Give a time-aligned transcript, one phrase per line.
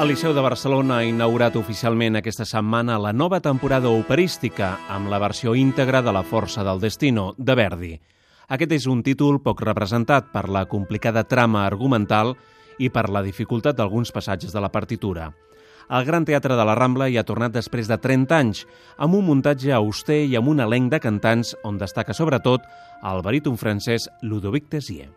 [0.00, 5.18] El Liceu de Barcelona ha inaugurat oficialment aquesta setmana la nova temporada operística amb la
[5.20, 7.90] versió íntegra de La força del destino, de Verdi.
[8.48, 12.32] Aquest és un títol poc representat per la complicada trama argumental
[12.80, 15.34] i per la dificultat d'alguns passatges de la partitura.
[15.90, 18.64] El Gran Teatre de la Rambla hi ha tornat després de 30 anys,
[18.96, 22.64] amb un muntatge auster i amb un elenc de cantants on destaca sobretot
[23.04, 25.10] el baríton francès Ludovic Tessier.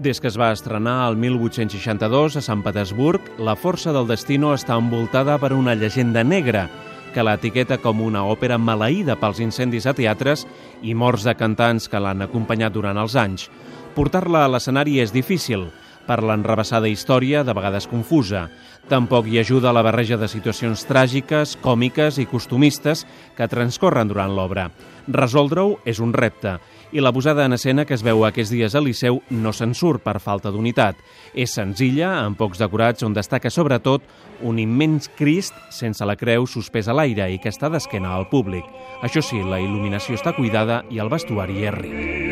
[0.00, 4.78] Des que es va estrenar el 1862 a Sant Petersburg, La força del destino està
[4.80, 6.70] envoltada per una llegenda negra
[7.12, 10.46] que l'etiqueta com una òpera maleïda pels incendis a teatres
[10.80, 13.50] i morts de cantants que l'han acompanyat durant els anys.
[13.92, 15.68] Portar-la a l'escenari és difícil,
[16.06, 18.48] per l'enrebaçada història, de vegades confusa.
[18.90, 23.04] Tampoc hi ajuda la barreja de situacions tràgiques, còmiques i costumistes
[23.36, 24.70] que transcorren durant l'obra.
[25.06, 26.58] Resoldre-ho és un repte,
[26.92, 30.02] i la posada en escena que es veu aquests dies al Liceu no se'n surt
[30.02, 30.98] per falta d'unitat.
[31.34, 34.02] És senzilla, amb pocs decorats, on destaca sobretot
[34.42, 38.66] un immens Crist sense la creu suspès a l'aire i que està d'esquena al públic.
[39.06, 42.29] Això sí, la il·luminació està cuidada i el vestuari és ric.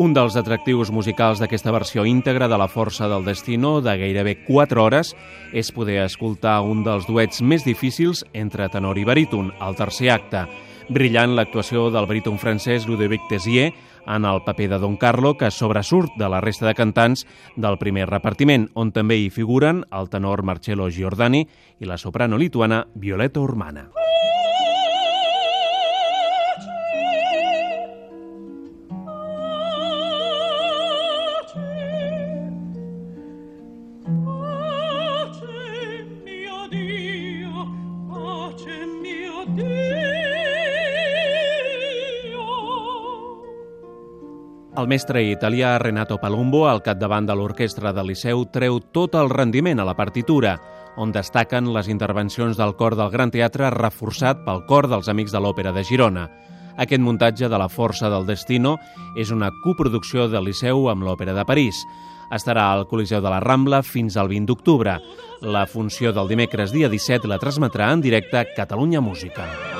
[0.00, 4.80] Un dels atractius musicals d'aquesta versió íntegra de La Força del Destino, de gairebé 4
[4.80, 5.10] hores,
[5.52, 10.46] és poder escoltar un dels duets més difícils entre tenor i baríton, al tercer acte.
[10.88, 13.74] Brillant l'actuació del baríton francès Ludovic Tessier
[14.08, 17.28] en el paper de Don Carlo, que sobresurt de la resta de cantants
[17.60, 21.44] del primer repartiment, on també hi figuren el tenor Marcello Giordani
[21.76, 23.90] i la soprano lituana Violeta Urmana.
[44.78, 49.82] El mestre italià Renato Palumbo, al capdavant de l'orquestra del Liceu, treu tot el rendiment
[49.82, 50.52] a la partitura,
[50.96, 55.42] on destaquen les intervencions del cor del Gran Teatre reforçat pel cor dels Amics de
[55.42, 56.28] l'Òpera de Girona.
[56.78, 58.76] Aquest muntatge de la Força del Destino
[59.18, 61.82] és una coproducció del Liceu amb l'Òpera de París.
[62.30, 65.00] Estarà al Coliseu de la Rambla fins al 20 d'octubre.
[65.42, 69.79] La funció del dimecres dia 17 la transmetrà en directe Catalunya Música.